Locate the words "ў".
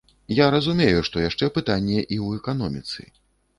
2.07-2.27